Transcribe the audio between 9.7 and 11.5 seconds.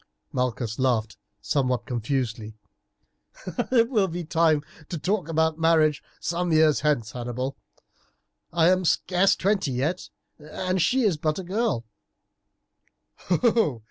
yet, and she is but a